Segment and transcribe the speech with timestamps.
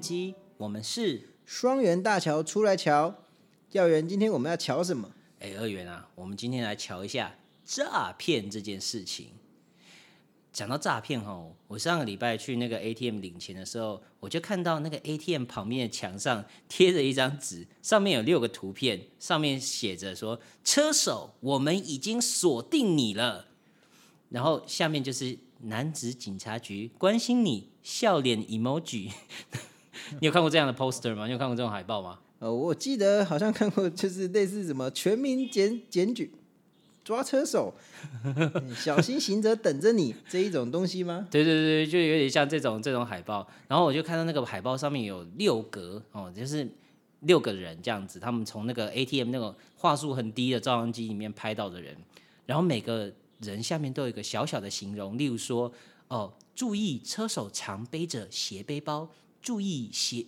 [0.00, 3.22] 机，我们是双元大桥出来瞧，
[3.68, 5.10] 教员，今天我们要瞧什么？
[5.40, 9.28] 哎二元啊，我们今天来瞧一下诈骗这件事情。
[10.52, 23.48] 讲到诈骗哈，我上个礼拜去那个 ATM 领钱的时候，我就看到那个 ATM 旁边的墙上贴着一张纸，上面有六个图片，上面写着说：“车手，我们已经锁定你了。”
[24.30, 29.12] 然后下面就是男子警察局关心你笑脸 emoji。
[30.20, 31.26] 你有看过这样的 poster 吗？
[31.26, 32.18] 你有看过这种海报吗？
[32.38, 36.32] 呃，我记得好像看过，就是类似什么全民检检举。
[37.02, 37.72] 抓车手，
[38.74, 41.28] 小心行者等着你这一种东西吗？
[41.30, 43.46] 对对对，就有点像这种这种海报。
[43.68, 46.68] 然后我就看到那个海报上面有六格哦，就是
[47.20, 51.96] 六个人这样子，他们从那个 ATM 那个话术很低的照相机里面拍到的人，
[52.44, 55.72] 然后每个人下面都有一个小小的形容，例如说
[56.08, 59.08] 哦，注意车手常背着斜背包，
[59.46, 60.26] 注意鞋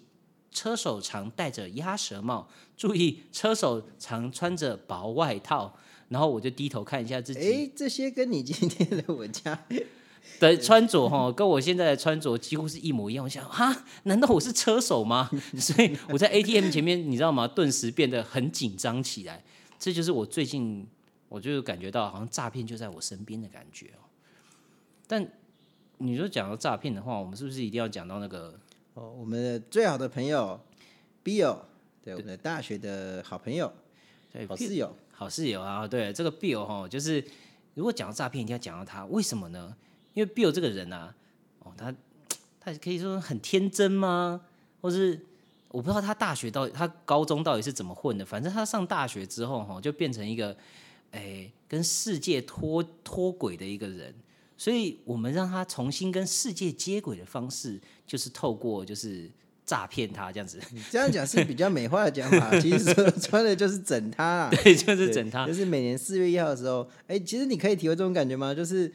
[0.53, 5.77] 车手常戴着鸭舌帽，注意车手常穿着薄外套。
[6.09, 9.61] 然后我就低头看一下自己，哎，这些跟你今天的我家
[10.39, 13.25] 的穿着哈，跟我现在的穿着几乎是一模一样。
[13.25, 15.29] 我想，哈，难道我是车手吗？
[15.59, 17.49] 所以我在 ATM 前面，你知道吗？
[17.49, 19.43] 顿时变得很紧张起来。
[19.81, 20.87] 这就是我最近，
[21.29, 24.07] 我就感觉到好像诈骗就在我身边的感觉哦。
[25.09, 25.29] 但
[25.99, 28.59] 你说讲到诈骗的话，我们是不是一定要讲到那个
[28.99, 30.61] 哦，我们的最好的朋友
[31.23, 31.57] Bill，
[32.03, 33.73] 对，我们的大学的好朋友，
[34.33, 34.93] 对好室友。
[35.13, 37.25] 好室友啊，对这个 Bill 哈，就是
[37.75, 39.77] 如果讲到诈骗，一定要讲到他，为什么呢？
[40.15, 41.15] 因为 Bill 这个人啊，
[41.61, 41.95] 哦，他
[42.59, 44.41] 他可以说很天真吗？
[44.81, 45.25] 或是
[45.69, 50.57] 我不知道他大学到底他高中到底是怎么混的，反正他上大学之后哈，就变成一个
[51.13, 54.13] 哎跟世界脱脱轨的一个人，
[54.59, 59.31] 所以我们让他重新跟世界接轨的方式，就是透过就是。
[59.69, 60.59] 诈骗他这样子，
[60.91, 62.59] 这样讲是比较美化的讲法。
[62.59, 62.87] 其实
[63.21, 65.47] 穿的就是整他啊，对，就是整他。
[65.47, 68.55] 就是每年四月一号的时候，哎，其实你可以体会这种感觉吗？
[68.55, 68.91] 就是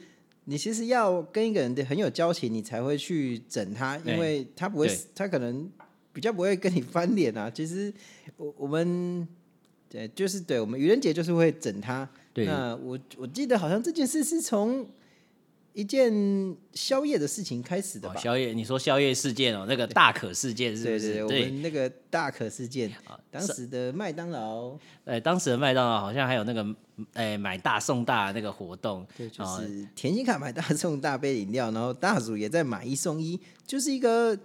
[0.46, 5.70] 你其实要跟一个人很有交情，你才会去整他，因为他不会，他可能
[6.12, 7.52] 比较不会跟你翻脸啊。
[7.52, 7.94] 其实
[8.36, 9.28] 我我们
[9.88, 12.10] 对，就是对我们愚人节就是会整他。
[12.34, 14.88] 那我我记得好像这件事是从。
[15.74, 16.14] 一件
[16.74, 18.16] 宵夜的事情开始的吧？
[18.16, 21.14] 宵夜，你说宵夜事件哦，那个大可事件是不是？
[21.14, 26.66] 对对，我们那个大可事件啊，当时的麦当劳，哎，当时的麦当劳好像还有那个
[27.14, 34.38] 哎买大送大那个活动，对，就是甜心卡买大送大杯饮料，然后大组也在买一送一，就是一个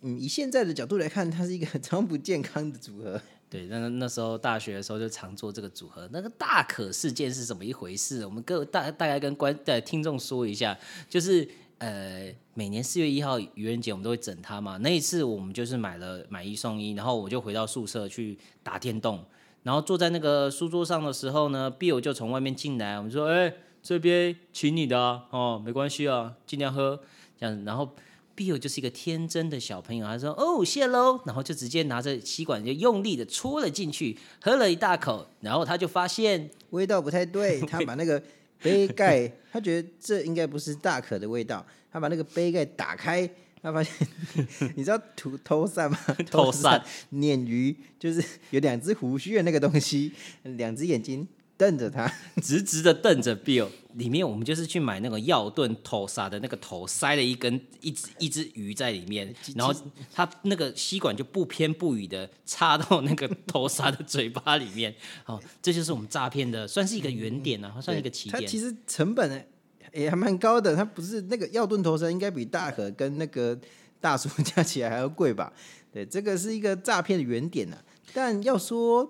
[0.00, 3.20] 嗯，以现在的角度来看，它是一个 超不健康的组合。
[3.52, 6.08] 对，那那时候大学的时候就常做这个组合。
[6.10, 8.24] 那个大可事件是怎么一回事？
[8.24, 10.74] 我们各大大概跟观的听众说一下，
[11.06, 11.46] 就是
[11.76, 14.78] 呃，每年四月一号愚人节我们都会整他嘛。
[14.78, 19.22] 那一次我们就是买了买一送一，然后我就回到宿舍去打电动，
[19.64, 23.52] 然后坐在那个书桌上的时候呢，B 友就从外面进来，我们说：“哎，
[23.82, 24.98] 这边请你的
[25.28, 26.98] 哦，没关系啊，尽量喝。”
[27.38, 27.94] 这样，然后。
[28.36, 38.22] Bill 就是一个天真的小朋友，他说：“哦，谢喽。”然后就直接拿着吸管就用力的戳了进去，喝了一大口，然后他就发现 味道不太对， 他把那个
[38.60, 43.28] 杯盖，他觉得这应该不是大可的味道，他把那个杯盖打开，
[43.62, 44.06] 他发现
[44.76, 45.98] 你知道吐偷散吗？
[46.30, 46.82] 偷散
[47.12, 51.26] 鲶鱼就是有两只胡须的那个东西，两只眼睛。
[51.62, 52.12] 瞪着他，
[52.42, 53.68] 直直的瞪着 Bill。
[53.92, 59.72] 里面我们就是去买那个药炖头沙的那个头，塞了一根一只一只鱼在里面， 然后
[60.12, 64.92] 他那个吸管就不偏不倚的插到那个头沙的嘴巴里面。
[65.22, 68.42] 好， 这就是我们诈骗的，算是一个原点啊，算一个起点。
[68.42, 69.46] 它其实成本
[69.92, 73.56] 也还蛮高的，它不是那个药炖头沙应该比大可跟那个
[74.00, 75.52] 大叔加起来还要贵吧？
[75.92, 77.76] 对，这个是一个诈骗的原点呢。
[78.12, 79.08] 但要说。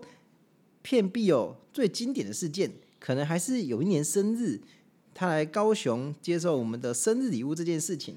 [0.82, 4.60] 骗币哦，最经典的事件可能还是有一年生日，
[5.14, 8.16] 他来高雄接受我们的生日礼物这件事情。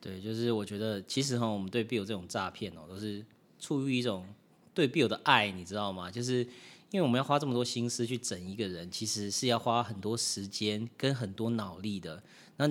[0.00, 3.24] 对，就是我觉得其实哈，我们对币友这种诈骗哦，都是
[3.58, 4.26] 出于一种
[4.74, 6.10] 对币友的爱，你知道吗？
[6.10, 6.38] 就是
[6.90, 12.22] 因为我们要花这么多心思去整一个人，其实是要花很多时间跟很多脑力的。
[12.56, 12.68] 那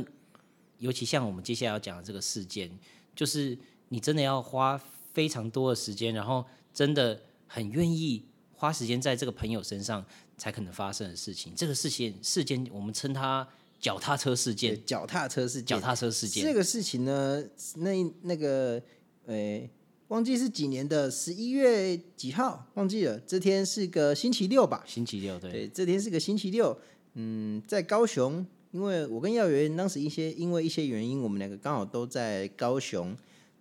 [0.80, 2.72] 尤其像我们接下来要讲的这个事件，
[3.16, 3.58] 就是
[3.90, 4.78] 你真的要花
[5.14, 8.24] 非常多的时间，然后真的很愿意。
[8.66, 10.04] 花时间在这个朋友身上
[10.40, 13.48] 才可能发生的事情，这个事情事件我们称它
[13.80, 14.84] 脚踏车事件。
[14.84, 16.44] 脚踏车事件，脚踏车事件。
[16.44, 17.44] 这个事情呢，
[17.76, 18.82] 那那个，
[19.28, 19.70] 诶，
[20.08, 23.20] 忘记是几年的十一月几号，忘记了。
[23.20, 24.84] 这天是个星期六吧？
[24.88, 26.76] 星期六，对，这天是个星期六。
[27.14, 33.16] 嗯，在高雄，因为我跟耀元当时一些因为一些原因，我们两个刚好都在高雄，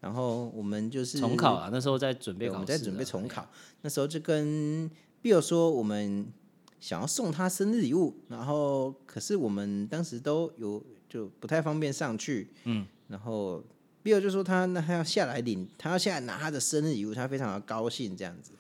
[0.05, 3.49] 然后我们就是重考啊，那时候在准备，考啊，我们在准备重考，
[3.81, 4.91] 那时候就跟
[5.23, 6.31] Bill 说，我们
[6.79, 13.65] 想要送他生日礼物，然后可是我们当时都有就不太方便上去，嗯，然后
[14.05, 18.53] Bill 就说他那他要下来领，他要下来拿他的生日礼物，他非常的高兴这样子。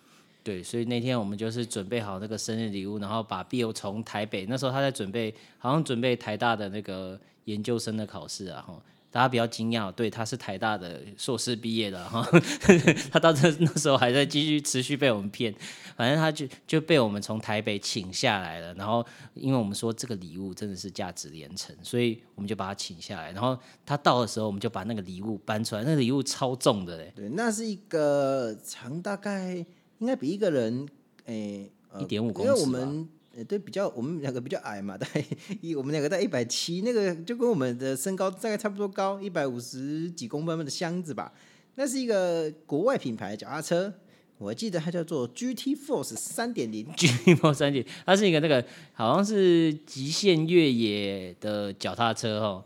[0.42, 8.82] 对，所以那天我们就是准备好那个生日礼物，然后把 Bill 从台北，那时候他在准备，好像准备台大的那个研究生的考试啊，哈。
[9.14, 12.28] 大家比较惊讶，对，他是台大的硕士毕业的哈，
[13.12, 15.54] 他到这那时候还在继续持续被我们骗，
[15.96, 23.56] 反正他就就被我们从台北请下来了，然后因为我们说这个礼物真的是价值连城，所以我们就把他请下来，然后
[23.86, 29.64] 他到的时候，我们就把那个礼物搬出来，那个礼物超重的嘞，对，那是一个长大概
[29.98, 30.88] 应该比一个人
[31.26, 31.70] 诶。
[32.00, 35.24] 一点五公因为我们呃对比较我们两个比较矮嘛， 大概
[35.60, 41.32] 一我们两个在一百七，那个就跟我们的身高大概差不多高，一百五十几公分的箱子吧。
[41.76, 43.92] 那是一个国外品牌脚踏车，
[44.38, 52.64] 我记得它叫做 GT Force 三点零，GT Force 三点，它是一个那个好像是极限越野的脚踏车哦。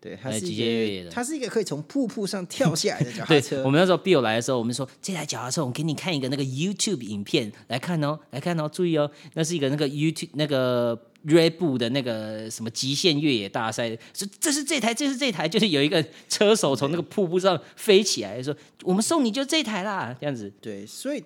[0.00, 3.62] 对，它是哎极限越野的它是一个可以从瀑布上跳下来的 脚踏对，车。
[3.64, 20.50] 我们那时候 Bill 来的时候，我们说这台脚踏车，我给你看一个那个 YouTube 影片来看哦，来看哦，注意哦，那是一个那个 YouTube 那个 Red Bull 的那个什么极限越野大赛，说这是这台，这是这台，就是有一个车手从那个瀑布上飞起来，说我们送你就这台啦，这样子。
[20.62, 21.22] 对，所以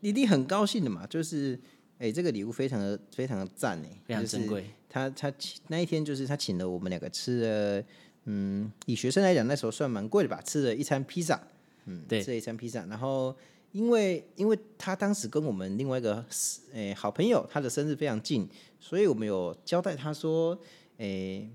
[0.00, 1.60] 一定很高兴的嘛，就是
[1.98, 5.32] 哎、这个礼物非常的非常的赞哎，非常就是珍贵他他
[5.68, 7.84] 那一天就是他请了我们两个吃了，
[8.24, 11.40] 嗯，以学生来讲那时候算蛮贵的吧，吃了一餐披萨，
[11.86, 13.34] 嗯，对吃了一餐披萨，然后
[13.72, 16.24] 因为因为他当时跟我们另外一个
[16.72, 18.48] 诶、好朋友，他的生日非常近，
[18.80, 20.58] 所以我们有交代他说，
[20.98, 21.50] 诶、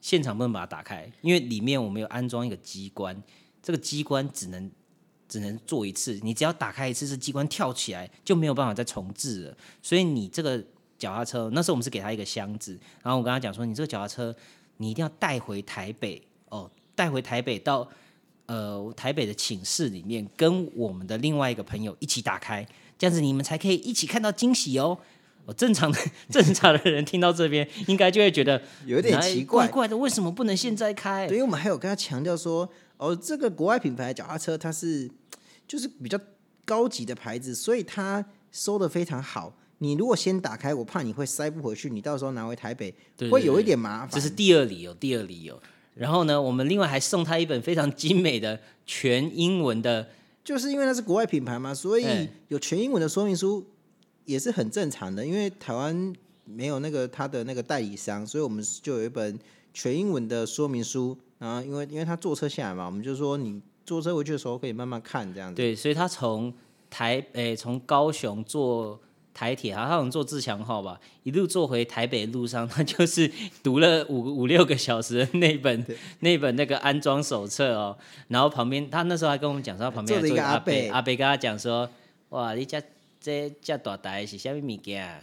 [0.00, 3.20] 现场不能把它打开，因为里面我们有安装一个机关，
[3.62, 4.70] 这个机关只能
[5.28, 9.56] 只能做一次，你只要打开一次，这机关跳起来就没有办法再重置了。
[9.82, 10.64] 所以你这个
[10.96, 14.34] 脚踏车，那时候我们是给他一个箱子，然后我跟他讲说，你这个脚踏车
[14.78, 17.88] 你一定要带回台北哦，带回台北到
[18.46, 22.66] 呃台北的寝室里面，跟我们的另外一个朋友一起打开，
[22.98, 24.98] 这样子你们才可以一起看到惊喜哦。
[25.46, 31.28] 哦，正常的 正常的人听到这边，应该就会觉得有点奇怪怪怪的，为什么不能现在开？
[31.28, 35.08] 对，因为我们还有跟他强调说，哦，这个国外品牌的脚踏车它是
[35.68, 36.18] 就是比较
[36.64, 39.56] 高级的牌子，所以它收的非常好。
[39.78, 44.10] 你如果先打开，我怕你会塞不回去，你到时候拿回台北对会有一点麻烦。
[44.10, 45.60] 这是第二理由，第二理由。
[45.94, 50.08] 然后呢，我们另外还送他一本非常精美的全英文的，
[50.44, 53.64] 就是因为它是国外品牌嘛，所以哎有全英文的说明书
[54.24, 55.24] 也是很正常的。
[55.24, 56.12] 因为台湾
[56.44, 59.38] 没有那个他的那个代理商，所以我们就有一本
[59.72, 61.16] 全英文的说明书。
[61.38, 65.56] 然后因为因为他坐车下来嘛，我们就说你坐车回去的时候可以慢慢看这样子。
[65.56, 66.52] 对，所以他从
[66.88, 68.98] 台诶从高雄坐
[69.36, 73.30] 台铁，好像坐自强号吧，一路坐回台北路上， 他就是
[73.62, 75.84] 读了五五六个小时的那本
[76.20, 77.94] 那本那个安装手册哦。
[78.28, 81.86] 然后旁边他那时候还跟我们讲说，他旁边还坐一个阿阿伯阿伯跟他讲说，
[82.30, 82.82] 哇，你这
[83.20, 85.20] 这这大台是啥物物件啊？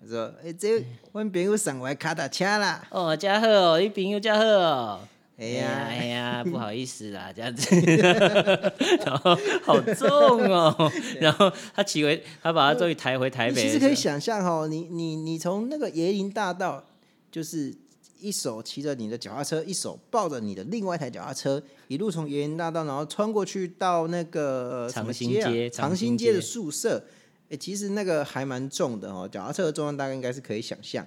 [0.00, 0.82] 他说：“哎、这
[1.12, 2.86] 阮朋友送我的卡达车啦。
[2.90, 5.00] 哦，真好哦，你朋友真好哦。
[5.38, 7.74] 哎呀哎呀， 不好意思啦，这样子，
[9.06, 10.08] 然后好重
[10.50, 16.84] 哦， 然后他骑回，他把他终于抬回台北其实可以想象哈，你你你从那个椰林大道，
[17.30, 17.72] 就是
[18.20, 27.04] 一手骑着你的脚踏车，一手抱着你的另外一台脚踏车，一路从椰林大道，然后穿过去到那个长兴街长长兴兴街的宿舍。
[27.50, 31.06] 哎、其实那个还蛮重的哦，脚踏车的重量大概应该是可以想象。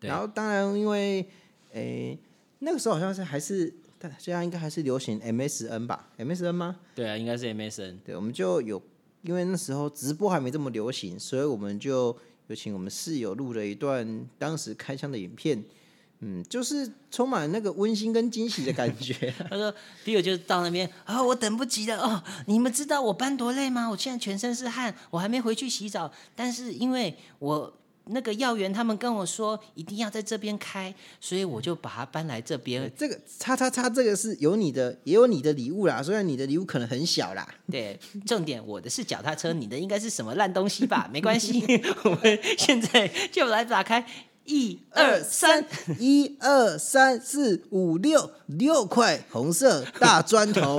[0.00, 1.26] 然后当然因为
[1.72, 2.16] 诶、
[2.64, 6.76] 那个时候好像是还是，但现在应该还是流行 MSN 吧？MSN 吗？
[6.94, 8.82] 对啊，应该是 MSN，对，我们就有，
[9.22, 12.16] 因为那时候直播还没这么流行，所以我们就
[12.48, 15.62] 有请我们室友录了一段当时开箱的影片，
[16.20, 19.32] 嗯，就是充满那个温馨跟惊喜的感觉。
[19.50, 23.90] 他说第二就是到那边啊、我等不及了哦，你们知道我搬多累吗？
[23.90, 27.74] 我现在全身是汗，我还没回去洗澡，但是因为我。
[28.06, 32.90] 那个药员他们跟我说一定要在这边开，所以我就把它搬来这边。
[32.96, 37.46] 这个叉叉叉，这个是有你的，也有你的礼物啦，虽然你的礼物可能很小啦。
[37.70, 41.08] 对，重点我的是脚踏车，你的应该是什么烂东西吧？
[41.12, 41.64] 没关系，
[42.04, 44.04] 我们现在就来打开，
[44.44, 45.64] 一二三，，
[45.98, 50.76] 一二三四五六，六块红色大砖头。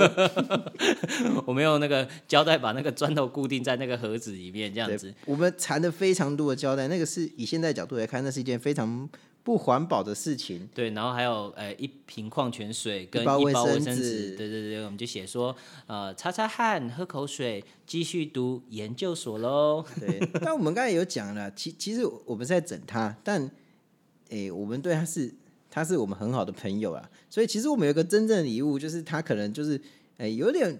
[1.44, 9.08] 我们用那个胶带把那个砖头固定在那个盒子里面，这样子。，我们缠了非常多的胶带，那个是以现在角度来看，那是一件非常
[9.46, 10.68] 不环保的事情。
[10.74, 15.54] 对，然后还有呃一瓶矿泉水跟一包卫生纸，对对对，我们就写说
[15.86, 19.84] 呃擦擦汗，喝口水，继续读研究所喽。
[20.00, 23.48] 对， 但我们刚才有讲了，其其实我们是在整他，但
[24.30, 25.32] 诶、我们对他是
[25.70, 29.80] 他是我们很好的朋友啊，所以其实我们有一个真正的礼物，就是他可能就是
[30.16, 30.76] 诶、有点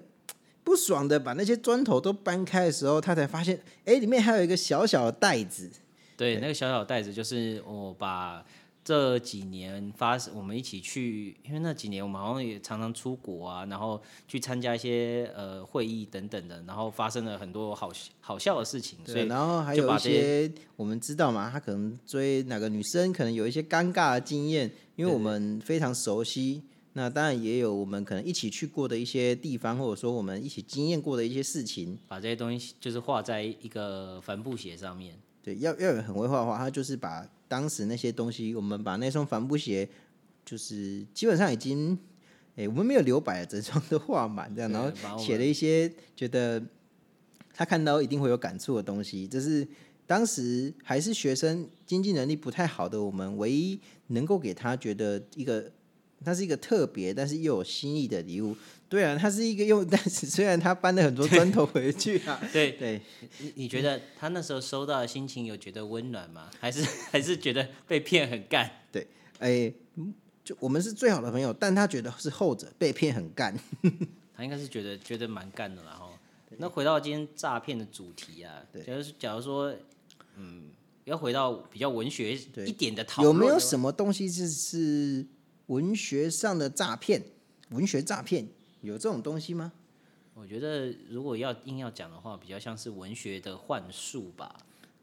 [0.64, 5.70] 不爽的把那些砖头都搬开的时候，他才发现哎、里面还有一个小小的袋子。
[6.16, 8.44] 对，那个小小袋子就是我把
[8.82, 26.62] 这几年发我们一起去，因为那几年我们好像也常常出国啊，然后去参加一些呃会议等等的，然后发生了很多好好笑的事情，所对，以然后还有一些我们知道嘛，他可能追哪个女生，可能有一些尴尬的经验，因为我们非常熟悉。
[26.92, 31.98] 那当然也有我们可能一起去过的一些地方，或者说我们一起经验过的一些事情。
[32.08, 35.14] 把这些东西就是画在一个帆布鞋上面。
[35.46, 39.88] 对，要要有很会画画，他就是把当时那些东西，我们把那双帆布鞋，
[40.44, 41.96] 就是基本上已经，
[42.56, 46.60] 哎、我们没有留白，整双 都画满这样，然后写了一些觉得
[47.54, 49.64] 他看到一定会有感触的东西，这是
[50.04, 55.70] 当时还是学生经济能力不太好的我们唯一能够给他觉得一个，
[56.24, 58.56] 它是一个特别但是又有新意的礼物。
[58.88, 63.00] 对啊，他是一个用，但是虽然他搬了很多砖头回去啊，对，对，
[63.38, 66.50] 你你觉得他那时候收到的心情有觉得温暖吗？
[66.60, 68.70] 还是还是觉得被骗很干？
[68.92, 69.06] 对
[69.38, 70.14] 哎、嗯
[70.44, 73.52] 就我们是最好的朋友，但他觉得是后者被骗很干。
[74.32, 76.08] 他应该是觉得觉得蛮干的啦哈。
[76.58, 79.74] 那回到今天诈骗的主题啊，假如假如说，
[80.36, 80.70] 嗯，
[81.02, 82.32] 要回到比较文学
[82.64, 85.26] 一点的讨有论有，没有什么东西是是
[85.66, 87.20] 文学上的诈骗？
[87.70, 88.46] 文学诈骗
[88.86, 89.72] 有这种东西吗？
[90.34, 94.54] 我觉得如果要硬要讲的话，比较像是文学的幻术吧。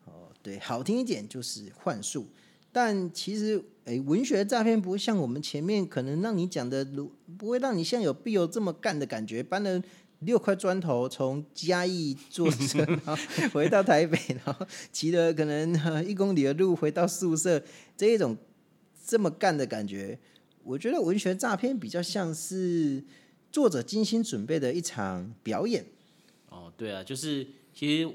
[0.05, 2.27] 哦，对，好听一点就是幻术，
[2.71, 9.81] 但其实，诶，文学诈骗不会像我们前面可能让你讲的，如不会让你像有必有这么干的感觉，搬了
[10.19, 13.15] 六块砖头从嘉义坐车，然后
[13.51, 17.63] 回到台北，然后骑了可能呃一公里的路回到宿舍，
[17.97, 18.37] 这一种
[19.05, 20.19] 这么干的感觉，
[20.63, 23.03] 我觉得文学诈骗比较像是
[23.53, 25.85] 作者精心准备的一场表演。
[26.49, 28.11] 哦，对啊，就是其实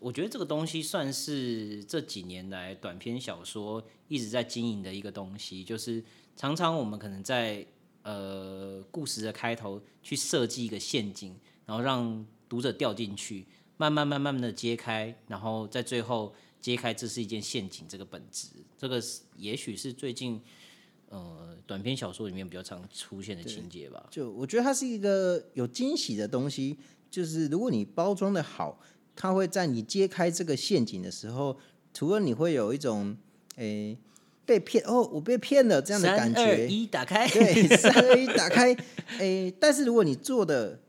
[0.00, 6.04] 我觉得这个东西算是这几年来短篇小说一直在经营的一个东西，就是
[6.36, 7.66] 常常我们可能在
[8.02, 13.46] 呃故事的开头去设计一个陷阱，然后让读者掉进去，
[13.78, 19.02] 慢慢慢慢的揭开，然后在最后揭开这是一件陷阱这个本质，这个
[19.38, 20.38] 也许是最近
[21.10, 24.06] 呃短篇小说里面比较常出现的情节吧。
[24.10, 26.78] 就我觉得它是一个有惊喜的东西，
[27.10, 28.80] 就是如果你包装的好，
[29.14, 31.56] 它会在你揭开这个陷阱的时候，
[31.92, 33.16] 除了你会有一种
[33.56, 33.98] 诶、
[34.46, 37.28] 被骗哦，我被骗了这样的感三二觉，一，打开。
[37.28, 38.74] 对，三二一打开，
[39.18, 40.80] 诶、但是如果你做的，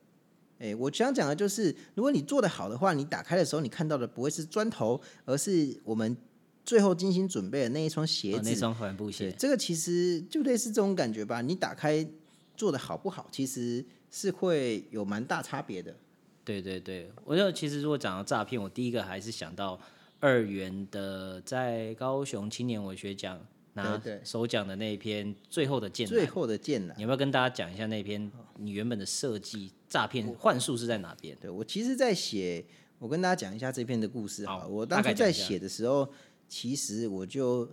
[0.59, 6.15] 诶、我想讲的就是，如果你做的好的话，你打开的时候，你看到的不会是砖头，而是我们
[6.63, 8.37] 最后精心准备的那一双鞋子。
[8.37, 11.41] 哦那双帆布，鞋，这个其实就类似这种感觉吧。
[11.41, 12.07] 你打开
[12.55, 15.95] 做的好不好，其实是会有蛮大差别的。
[16.43, 19.79] 对对对，我就其实如果讲到诈骗，我第一个还是想到
[20.19, 23.39] 二元的在高雄青年文学奖
[23.73, 31.37] 拿对对首奖的那一篇《最后的剑最南》，后的剑南，你要不要跟大家讲一下那篇你原本的设计诈骗幻术是在哪边？
[31.39, 32.65] 对我其实，在写，
[32.97, 34.59] 我跟大家讲一下这篇的故事哈。
[34.59, 36.09] 好我当初在写的时候，
[36.51, 37.65] 其实我就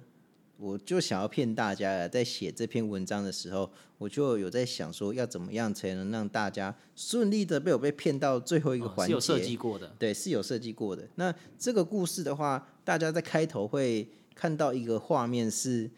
[0.57, 3.69] 我就想要骗大家了，在写这篇文章的时候，
[3.99, 9.17] 我就有在想说，要怎么样才能让大家顺利的被我被骗到最后一个环节。
[9.17, 11.09] 哦是有设计过的，对，是有设计过的。
[11.17, 15.91] 那这个故事的话，大家在开头会看到一个画面是，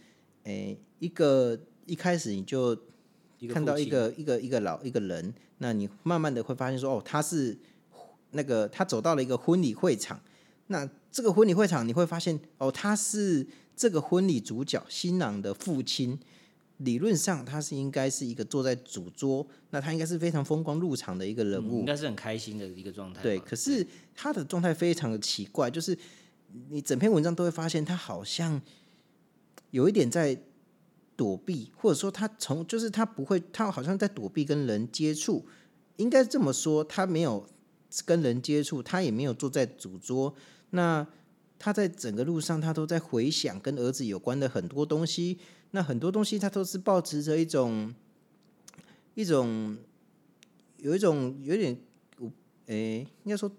[0.45, 2.75] 诶、一个一开始你就
[3.53, 7.59] 看到一个一个一个老一个人，那你慢慢的会发现说，哦，他是
[8.31, 10.19] 那个他走到了一个婚礼会场，
[10.69, 16.19] 那这个婚礼会场你会发现，哦，他是这个婚礼主角新郎的父亲。
[16.79, 21.81] 理论上，他是应该是一个坐在主桌，那他应该是非常风光入场的一个人物。
[21.81, 23.23] 嗯应该是很开心的一个状态吧。
[23.23, 25.95] 对，可是他的状态非常的奇怪，就是
[26.71, 28.59] 你整篇文章都会发现他好像
[29.73, 30.35] 有一点在
[31.17, 35.45] 躲避，或者说他从就是他不会，他好像在躲避跟人接触，
[35.97, 37.47] 应该这么说，他没有
[38.07, 40.35] 跟人接触，他也没有坐在主桌，
[40.71, 41.07] 那
[41.59, 45.39] 他在整个路上他都在回想跟儿子有关的很多东西，
[45.73, 47.95] 那很多东西他都是保持着一种
[49.15, 49.77] 一种
[50.79, 51.77] 有一种有点
[52.67, 53.51] 诶，应该说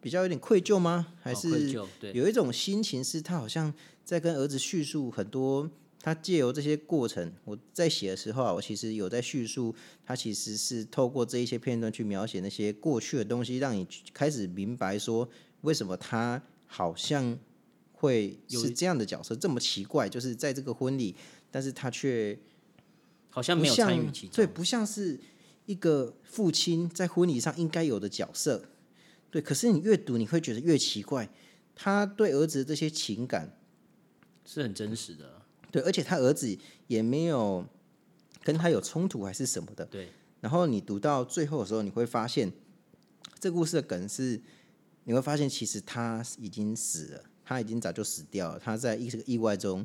[0.00, 1.14] 比较有点愧疚吗？
[1.20, 1.72] 还哦是
[2.12, 3.72] 有一种心情是他好像
[4.04, 5.68] 在跟儿子叙述很多
[6.00, 9.74] 他借由这些过程，我在写的时候啊，我其实有在叙述，
[10.06, 13.84] 他其实是透过这一些片段去描写那些过去的东西，让你
[14.14, 15.28] 开始明白说，
[15.62, 17.36] 为什么他好像
[17.90, 21.16] 会是这样的角色，这么奇怪，就是在这个婚礼，
[21.50, 22.38] 但是他却
[23.30, 25.18] 好像没有参与其中，对，不像是
[25.66, 28.66] 一个父亲在婚礼上应该有的角色，
[29.30, 29.42] 对。
[29.42, 31.28] 可是你越读，你会觉得越奇怪，
[31.74, 33.58] 他对儿子的这些情感
[34.44, 35.42] 是很真实的。
[35.70, 36.56] 对，而且他儿子
[36.86, 37.66] 也没有
[38.42, 39.84] 跟他有冲突还是什么的。
[39.86, 40.08] 对。
[40.40, 42.52] 然后你读到最后的时候，你会发现，
[43.40, 44.40] 这故事的梗是，
[45.08, 49.82] 你会发现其实他已经死了，他已经早就死掉了，他在一个意外中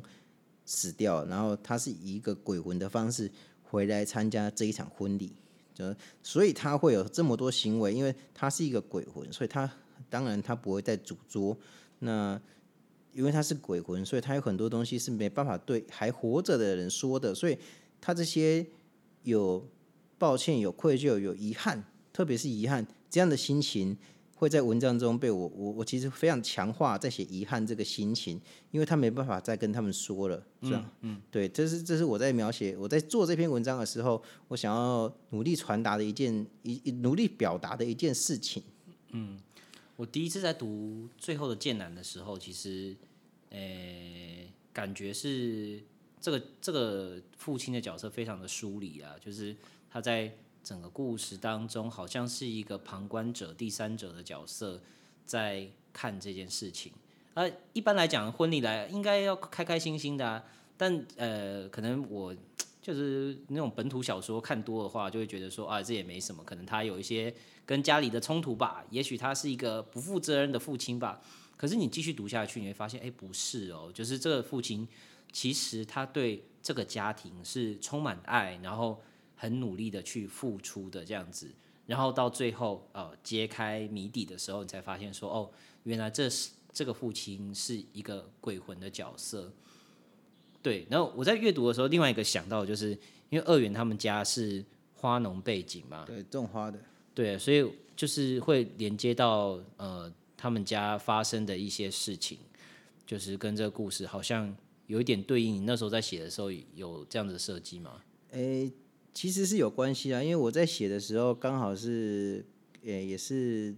[0.66, 5.32] 死掉，然后他是以一个鬼魂的方式回来参加这一场婚礼，
[5.72, 9.68] 就所以他会有这么多行为，因为他是一个鬼魂，所以他
[10.10, 11.56] 当然他不会再主桌。
[12.00, 12.38] 那
[13.14, 17.56] 因为他是鬼魂，所以他有很多东西是没办法对还活着的人说的，所以
[17.98, 18.66] 他这些
[19.22, 19.66] 有
[20.18, 23.96] 抱歉、有愧疚、有遗憾，特别是遗憾这样的心情，
[24.34, 38.62] 会在文章中被我我我其实非常强化在写遗憾这个心情，因为他没办法再跟他们说了，这样，嗯，对，这是这是我在描写我在做这篇文章的时候，我想要努力传达的一件一努力表达的一件事情，
[39.12, 39.38] 嗯。
[39.96, 42.96] 我第一次在读最后的剑南的时候，其实，
[43.50, 43.58] 呃，
[44.72, 45.80] 感觉是
[46.20, 49.54] 这个这个父亲的角色非常的疏离啊，就是
[49.88, 54.80] 他在整个故事当中，好像是一个旁观者、第三者的角色
[55.24, 56.90] 在看这件事情。
[57.34, 60.42] 啊，一般来讲，婚礼来应该要开开心心的啊，
[60.76, 62.34] 但呃，可能我。
[62.84, 67.34] 就是那种本土小说看多的话，就会觉得说啊，这也没什么，可能他有一些
[67.64, 71.18] 跟家里的冲突吧，也许他是一个不负责任的父亲吧。
[71.56, 74.86] 可是你继续读下去，你会发现，哎，不是哦，就是这个父亲
[75.32, 79.00] 其实他对这个家庭是充满爱，然后
[79.44, 81.50] 很努力的去付出的这样子。
[81.86, 85.50] 然后到最后，呃，揭开谜底的时候，你才发现说，哦，
[85.82, 89.52] 原来这是这个父亲是一个鬼魂的角色。
[90.62, 92.92] 对，然后我在阅读的时候，另外一个想到就是，
[93.28, 96.80] 因为二元他们家是花农背景嘛，对，种花的，
[97.14, 102.38] 对，所以就是会连接到呃他们家发生的一些事情，
[103.06, 105.54] 就是跟这个故事好像有一点对应。
[105.54, 108.00] 你那时候在写的时候有这样子设计吗？
[108.30, 108.72] 诶，
[109.14, 112.44] 其实是有关系啊，因为我在写的时候刚好是，
[112.82, 113.74] 诶，也是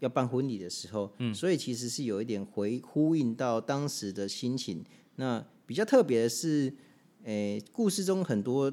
[0.00, 4.84] 要办婚礼的时候，嗯，所以其实是有一点回呼应到当时的心情，
[5.16, 5.46] 那。
[5.66, 6.70] 比较特别的是，
[7.22, 8.70] 诶，故事中很多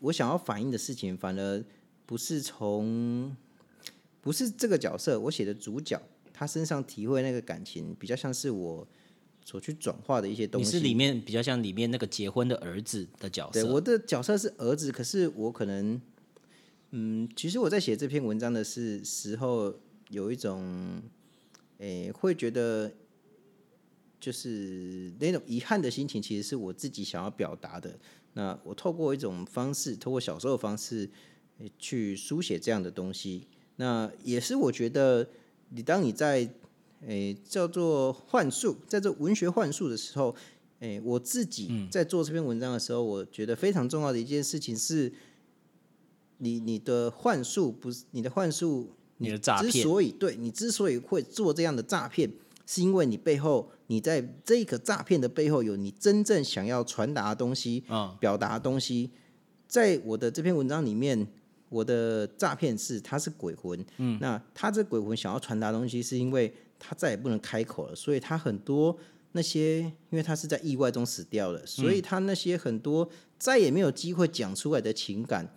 [0.00, 1.64] 我想要反映的事情，反而
[2.04, 3.36] 不是从
[4.20, 8.84] 不是这个角色我写的主角他身上体会那个感情，比较像是我
[9.46, 10.66] 所去转化的一些东西。
[10.66, 13.62] 你是里面比较像里面那个结婚的儿子的角色。
[13.62, 15.98] 对，我的角色是儿子，可是我可能，
[16.90, 19.74] 嗯，其实我在写这篇文章的是时候，
[20.10, 21.00] 有一种，
[21.78, 22.92] 诶，会觉得。
[24.18, 27.96] 就是那种遗憾的心情，其实是我自己想要表达的。
[28.32, 31.08] 那我透过一种方式，透过小时候的方式
[31.78, 33.46] 去书写这样的东西。
[33.76, 35.28] 那也是我觉得，
[35.68, 36.50] 你当你在
[37.06, 40.34] 诶叫做幻术，在这文学幻术的时候，
[40.80, 45.12] 诶我自己在做这篇文章的时候，我觉得非常重要的一件事情是，
[46.38, 52.30] 你你的幻术不是你的幻术，你的诈骗，之所以对你之所以会做这样的诈骗。
[52.68, 57.84] 是因为你背后，你在这个诈骗的背后有你真正想要传达的东西，
[58.18, 59.08] 表达的东西。
[59.68, 61.28] 在我的这篇文章里面，
[61.68, 68.96] 我的诈骗是他是鬼魂，嗯，那他这鬼魂想要传达东西，是因为他再也不能开口了，所以他很多
[69.32, 73.08] 那些，因为他是在意外中死掉了，所以他那些很多
[73.38, 75.48] 再也没有机会讲出来的情感，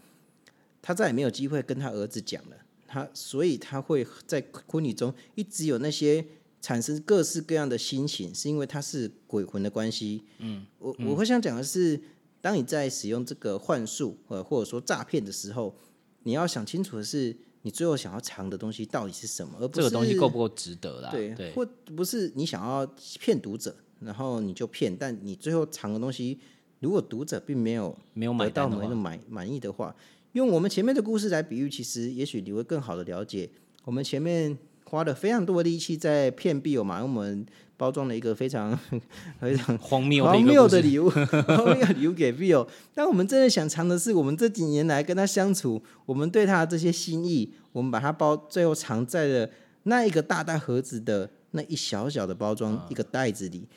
[0.81, 6.25] 他再也没有机会跟他儿子讲了，他所以他会在婚礼中一直有那些。
[6.61, 10.25] 产生各式各样的心情，是因为他是鬼魂的关系。
[10.39, 11.97] 嗯，我我会想讲的是，
[12.41, 15.73] 当你在使用这个幻术，呃，或者说诈骗的时候，
[16.23, 21.11] 你要想清楚的是，你最后想要藏的东西到底是什么，而不是这个东西够不够值得啦？
[21.11, 22.85] 对，或不是你想要
[23.19, 26.39] 骗读者，然后你就骗，但你最后藏的东西，
[26.79, 29.95] 如果读者并没有没有买到没有满满意的话，
[30.33, 33.49] 用我们前面的故事来比喻，其实也许你会更好的了解
[33.83, 34.57] 我们前面。
[34.89, 37.45] 花了非常多的力气在骗 Bill 嘛，我们
[37.77, 38.77] 包装了一个非常
[39.39, 41.07] 非常荒谬荒谬的礼物，
[41.47, 42.67] 荒谬礼物给 Bill。
[42.95, 49.49] 但我们真的想藏的是，我们这几年来跟他相处，我们对他的这些心意，我们把它包，最后藏在了
[49.83, 53.67] 那一个大大盒子的那一小小的包装一个袋子里。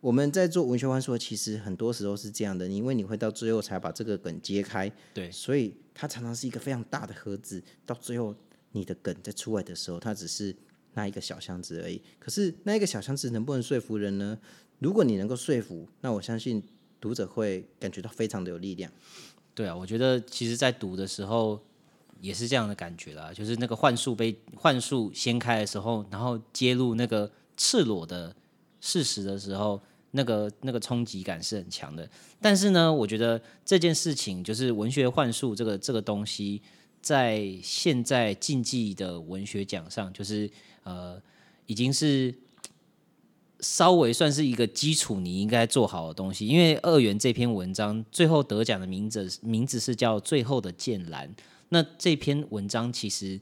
[0.00, 8.32] 我们在做文学幻说，其实很多时候是这样的，因为你会到最后才把这个梗揭开，对，所以它常常是一个非常大的盒子，到最后
[8.72, 10.54] 你的梗在出来的时候，它只是
[10.94, 12.00] 那一个小箱子而已。
[12.18, 14.38] 可是那一个小箱子能不能说服人呢？
[14.78, 16.62] 如果你能够说服，那我相信
[17.00, 18.90] 读者会感觉到非常的有力量。
[19.54, 21.60] 对啊，我觉得其实，在读的时候
[22.20, 28.34] 也是这样的感觉啦，就是那个幻术被幻术掀开的时候，然后揭露那个赤裸的
[28.80, 29.80] 事实的时候，
[30.12, 32.08] 那个那个冲击感是很强的。
[32.40, 36.62] 但是呢，我觉得这件事情就是文学幻术这个这个东西，
[37.00, 40.50] 在现在竞技的文学奖上，就是
[40.84, 41.20] 呃，
[41.66, 42.34] 已经是。
[43.60, 46.46] 稍微算是一个基础，你应该做好的东西。
[46.46, 51.28] 因为二元这篇文章最后得奖的名字名字是叫《最后的剑兰》。
[51.70, 53.40] 那这篇文章其实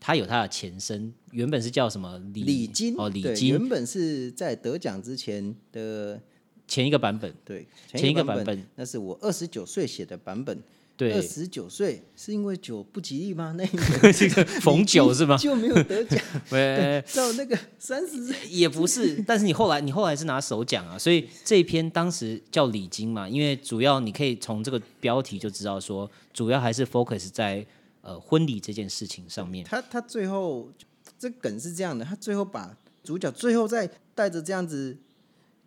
[0.00, 6.18] 它有它的前身，原本是叫什么李李金哦，李金原本是在得奖之前的
[6.66, 10.58] 前一个版本，对前一个版本，那是我二十九岁写的版本。
[10.98, 13.54] 对，二十九岁是因为酒不吉利吗？
[13.56, 13.64] 那
[14.12, 15.36] 这个 逢酒是吗？
[15.36, 16.20] 就没有得奖。
[16.50, 27.64] 对，到那个三十岁也不是，但是你后来你后来是拿首奖啊，所以这一篇当时叫礼金嘛，因为主要你可以从这个标题就知道说，主要还是 focus 在
[28.00, 29.64] 呃婚礼这件事情上面。
[29.64, 30.68] 他他最后
[31.16, 34.96] 这梗是这样的，他最后把主角最后再带着这样子，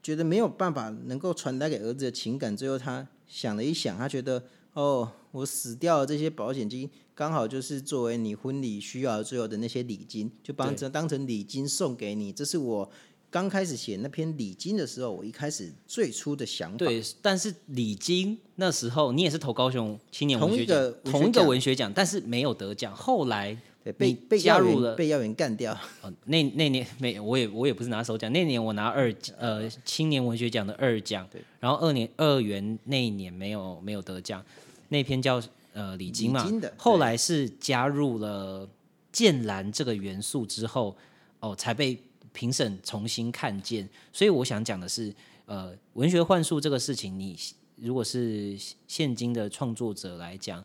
[0.03, 4.43] 觉得没有办法能够传达给儿子的情感，最后他想了一想，他觉得。
[4.73, 12.31] 哦，我死掉了，这些保险金刚好就是作为你婚礼需要最后的那些礼金，就帮成当成礼金送给你。
[12.31, 12.89] 这是我
[13.29, 16.77] 刚开始写那篇礼金的时候，我一开始最初的想法。
[16.77, 22.95] 对，但是礼金那时候你也是投高雄青年文学奖，同一个文学奖，但是没有得奖。
[22.95, 25.73] 后来被被加入了，被要员干掉。
[26.01, 31.27] 哦，那那年没，我也我也不是拿首奖，那年我拿二呃青年文学奖的二奖，
[31.59, 34.43] 然后二年二元那一年没有没有得奖。
[34.89, 35.41] 那篇叫
[35.73, 36.45] 呃李金嘛，
[36.77, 38.69] 后来是加入了
[39.11, 40.95] 剑兰这个元素之后，
[41.39, 41.97] 哦，才被
[42.33, 43.87] 评审重新看见。
[44.13, 45.13] 所以我想讲的是，
[45.45, 47.35] 呃，文学幻术这个事情，你
[47.77, 48.55] 如果是
[48.87, 50.63] 现今的创作者来讲，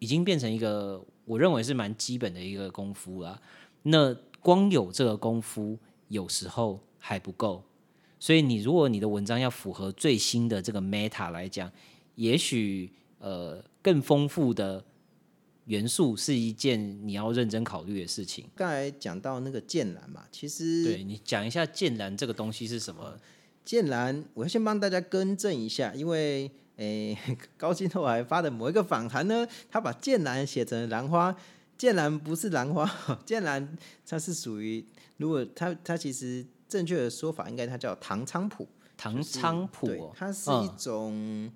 [0.00, 3.40] 已经变成一个我认为是蛮基本的一个功夫了。
[3.82, 7.62] 那光有这个功夫，有时候还不够。
[8.18, 11.70] 所以你如果你的文章要符合最新的这个 meta 来讲，
[12.16, 12.90] 也许。
[13.20, 14.84] 呃，更丰富的
[15.64, 18.46] 元素是一件你要认真考虑的事情。
[18.54, 23.18] 刚才讲到那个剑兰嘛，其实对你讲一下剑兰这个东西是什么？
[23.64, 27.16] 剑兰，我要先帮大家更正一下，因为诶，
[27.56, 31.36] 高金后来发的某一个访谈呢，他把剑兰写成兰花，
[31.76, 32.90] 剑兰不是兰花，
[33.24, 34.84] 剑兰它是属于，
[35.18, 41.52] 如果它它其实正确的说法应该它叫唐菖蒲，唐菖蒲，它是一种。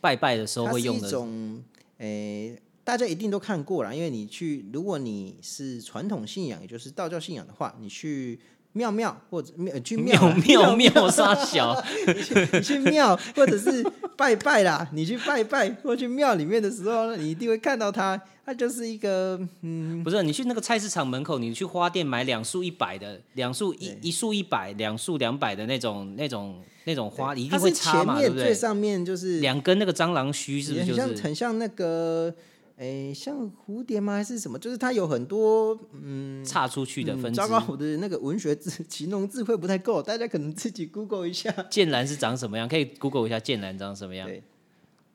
[0.00, 1.62] 拜拜的时候会用的一种，
[1.98, 8.40] 诶，大家一定都看过了，因为你去，如果你是传统信仰，也就是道教信仰的话，你去
[8.72, 11.82] 庙庙或者庙去庙庙庙 杀小，
[12.52, 13.84] 你去庙或者是
[14.16, 18.20] 拜拜啦， 你去拜拜或去庙里面的时候，你一定会看到它。
[18.44, 28.46] 它就是一个，嗯，不是你去那个菜市场门口，你去花店买两束一百的，两束一一束一百，两束两百的那种那种那种花，一定会插嘛，对不对？
[28.46, 30.84] 最上面就是两根那个蟑螂须，是不是？
[30.86, 32.34] 很像很像那个，
[32.76, 34.14] 哎，像蝴蝶吗？
[34.14, 34.58] 还是什么？
[34.58, 37.36] 就是它有很多，嗯，岔出去的分支。
[37.36, 41.50] 糟糕，我的那个文学字 形容智慧不太够，大家可能自己 Google 一下。
[41.70, 42.68] 剑兰是长什么样？
[42.68, 44.26] 可以 Google 一下剑兰长什么样。
[44.28, 44.42] 对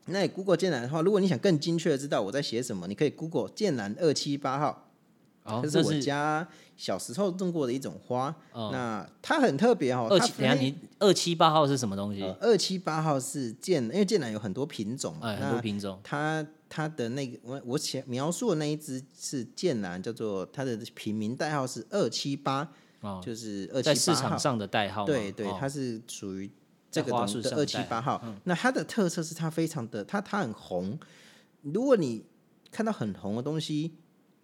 [0.09, 4.89] 那你 Google 剑兰的话，如果你想更精确的知道我在写什么，你可以 Google 剑兰二七八号，
[5.61, 8.33] 这是我家小时候种过的一种花。
[8.53, 10.07] 那它很特别哦。
[10.09, 12.23] 二七，等下你二七八号是什么东西？
[12.39, 15.99] 二七八号是剑，因为剑兰有很多品种，很多品种。
[16.01, 22.71] 它它的那个我我写描述的那一只是剑兰，叫做它的品名代号是二七八，
[23.21, 25.05] 就是二七八在市场上的代号。
[25.05, 26.51] 对对，它是属于。
[26.89, 30.97] 这个东的二七八号，那它的特色是它非常的，它它很红。
[31.61, 32.25] 如果你
[32.71, 33.93] 看到很红的东西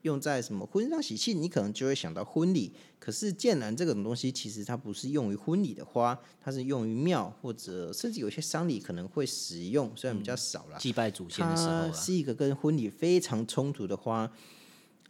[0.04, 2.72] 用在什么婚丧喜庆，你可能就会想到婚礼。
[3.00, 10.78] 可是剑兰这种东西，其实它不是用于婚礼的花，它是用于庙或者甚至有些丧礼可能会使用，虽然比较少了。
[10.80, 14.32] 祭拜祖先的时候，是一个跟婚礼非常冲突的花。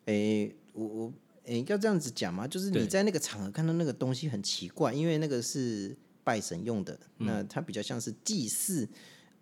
[0.06, 5.96] 诶，我我诶要这样子讲嘛，就是你在那个场合看到那个东西很奇怪，因为那个是。
[6.26, 8.88] 拜神用的，那它比较像是祭祀，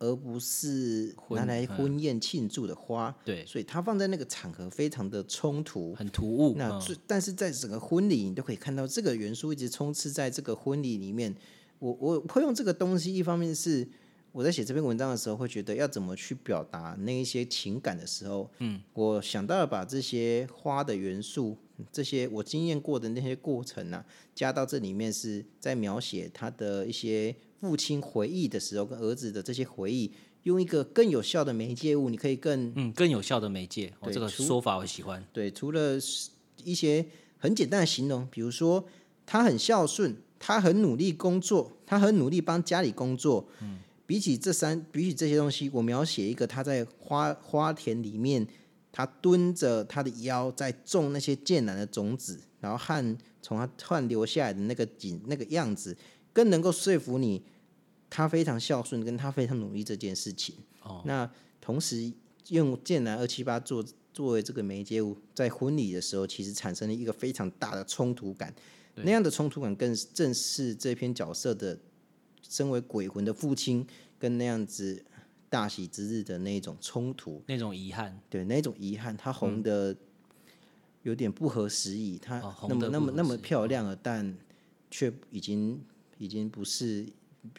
[0.01, 3.15] 而不是拿来婚宴庆祝的花。
[3.23, 6.55] 对，所以它放在那个场合非常的冲突，很突兀。
[6.57, 11.33] 那最但是在整个婚礼，你都可以看到这个元素一直充斥在这个婚礼里面。
[11.77, 13.87] 我我会用这个东西，一方面是
[14.31, 21.57] 我在写这篇文章的时候，会觉得要怎么去表达那一些情感的时候，嗯，我想到了把这些花的元素，
[21.91, 30.11] 这些我经验过的那些过程啊，加到这里面，是在描写他的一些父亲回忆的时候，跟儿子的这些回忆，
[30.43, 35.23] 用一个更有效的媒介物，你可以更嗯更有效的媒介，我、对这个说法我喜欢。
[35.31, 35.97] 对，除了
[36.63, 37.05] 一些
[37.37, 38.83] 很简单的形容，比如说
[39.27, 43.47] 他很孝顺，他很努力工作，他很努力帮家里工作。
[43.61, 48.45] 嗯，比起这三，比起这些东西，我描写一个他在花花田里面，
[48.91, 55.95] 他蹲着他的腰在种那些剑兰的种子，然后汗从他汗流下来的那个景那个样子，
[56.33, 57.41] 更能够说服你，
[58.11, 60.53] 他非常孝顺，跟他非常努力这件事情。
[60.83, 61.27] 哦，那
[61.59, 62.13] 同时
[62.49, 68.53] 用剑南二七八做作为这个媒介物，在婚礼的时候，其实产生了一个非常大的冲突感。
[68.95, 71.79] 那样的冲突感，更正是这篇角色的
[72.47, 73.87] 身为鬼魂的父亲，
[74.19, 75.03] 跟那样子
[75.49, 79.95] 大喜之日的那种冲突，那种遗憾，对那种遗憾，他红的
[81.03, 84.37] 有点不合时宜，他那么得那么那么漂亮了，但
[84.91, 85.81] 却已经
[86.17, 87.07] 已经不是，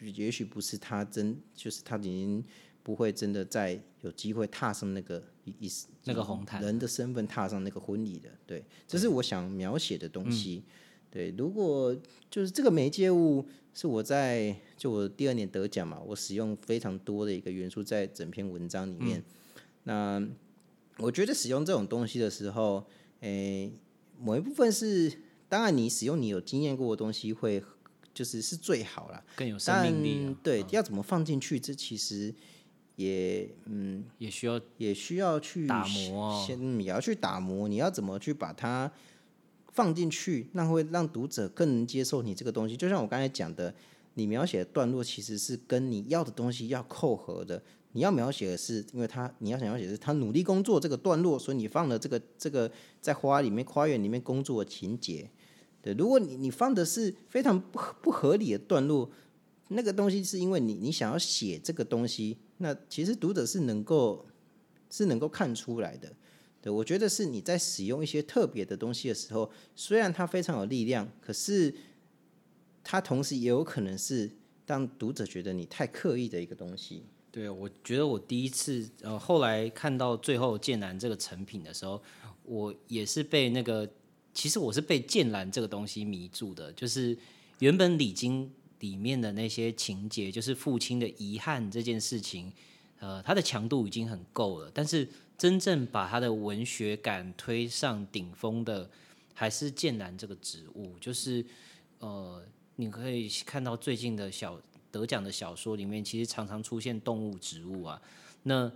[0.01, 2.43] 也许不是他真，就是他已经
[2.81, 5.71] 不会真的再有机会踏上那个一一
[6.05, 8.29] 那个红毯人的身份踏上那个婚礼的。
[8.45, 10.63] 对，这是我想描写的东西。
[11.11, 11.95] 对，如果
[12.29, 19.23] 就是这个媒介物是我在就我第二年得奖嘛，我使用非常多的一个元素在整篇文章里面。
[19.83, 20.25] 那
[20.97, 22.83] 我觉得使用这种东西的时候，
[23.19, 23.71] 诶、
[24.19, 27.63] 某一部分是当然你使用你有经验过的东西会
[28.13, 29.23] 就是是最好啦。
[29.35, 32.33] 更有生但命力啊，对，要怎么放进去，这其实
[32.95, 37.67] 也嗯也需要也需要去打磨哦先嗯也要去打磨。
[37.67, 38.91] 你要怎么去把它
[39.71, 42.77] 放进去，那会让读者更能接受你这个东西。
[42.77, 43.73] 就像我刚才讲的，
[44.13, 47.61] 你描写的段落其实是跟你要的东西要扣合的。
[47.95, 55.29] 你要描写的是，因为他你要想要写的是他努力工作这个段落，所以你放了这个这个在花里面花园里面工作的情节。
[55.83, 59.11] 对，如果你你放的是非常不合不合理的段落，
[59.67, 64.25] 那个东西是因为你你想要写这个东西，那其实读者是能够
[64.89, 66.11] 是能够看出来的。
[66.61, 71.75] 对我觉得是你在使用一些特别的东西的时候，虽然它非常有力量，可是
[72.81, 74.31] 它同时也有可能是
[74.65, 77.03] 让读者觉得你太刻意的一个东西。
[77.29, 82.01] 对，我觉得我第一次呃，后来看到最后剑南这个成品的时候，
[82.43, 83.89] 我也是被那个，
[84.33, 87.17] 其实我是被剑兰这个东西迷住的，就是
[87.59, 92.51] 原本礼经里面的那些情节，就是父亲的遗憾这件事情，
[92.99, 98.89] 呃，它的强度已经很够了，但是真正把它的文学感推上顶峰的，
[99.33, 101.45] 还是剑兰这个植物，就是
[101.99, 102.43] 呃，
[102.75, 104.59] 你可以看到最近的小
[104.91, 108.01] 得奖的小说里面，其实常常出现动物植物啊。
[108.43, 108.71] 那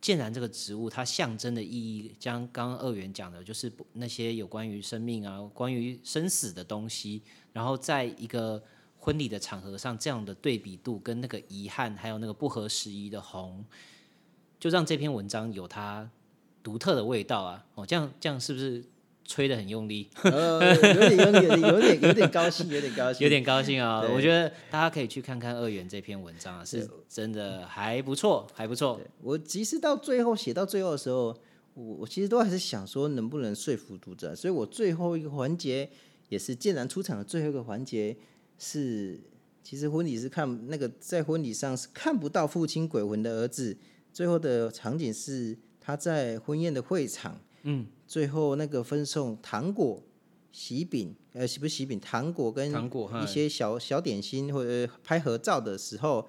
[0.00, 8.62] 剑兰这个植物，它象征的意义，将刚刚二元讲的，就是那些有关于生命啊、关于生死的东西，然后在一个
[8.98, 13.64] 婚礼的场合上，这样的对比度跟那个遗憾，还有那个不合时宜的红，
[14.58, 16.10] 就让这篇文章有它
[16.62, 17.66] 独特的味道啊！
[17.74, 18.84] 哦，这样这样是不是
[19.30, 20.10] 吹得很用力？
[20.24, 24.00] 呃，有点有点有点有点高兴，有点高兴，有点高兴啊！
[24.00, 29.00] 对我觉得大家可以去看看二元这篇文章啊，是真的还不错，还不错。
[29.22, 31.28] 我其实到最后写到最后的时候，
[31.74, 35.88] 我我其实都还是想说能不能说服读者，所以我最后一个环节
[36.28, 38.16] 也是剑然出场的最后一个环节
[38.58, 39.20] 是，
[39.62, 43.78] 其实婚礼是看那个在婚礼上是看不到父亲鬼魂的儿子，
[44.12, 50.02] 最后的场景是他在婚宴的会场，嗯，最后那个分送糖果。
[50.52, 56.28] 喜饼，呃，不是喜饼，糖果跟糖果一些小小点心或者拍合照的时候，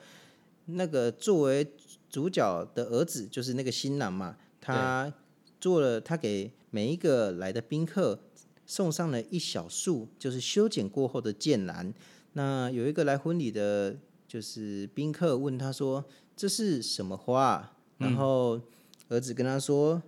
[0.65, 1.67] 那个作为
[2.08, 5.12] 主角的儿子就是那个新郎嘛，他
[5.60, 8.20] 做了，他给每一个来的宾客
[8.67, 11.91] 送上了一小束，就是修剪过后的剑兰。
[12.34, 16.06] 那有一个来婚礼的，就是宾客问他说
[16.38, 18.62] ：“这是什么花啊？”然后
[19.10, 20.00] 儿子跟他说：“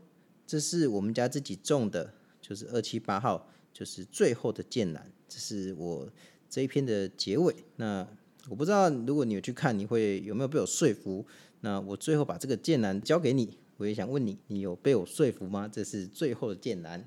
[0.53, 6.07] 这是我们家自己种的，就是二七八号，就是最后的剑兰。”这是我
[6.47, 7.55] 这一篇的结尾。
[7.77, 8.07] 那
[8.47, 11.25] 我不知道，如果你有去看，你会有没有被我说服？
[11.61, 15.67] 那我最后把这个剑兰交给你，我也想问你，你有被我说服吗？
[15.67, 17.03] 这是最后的剑兰。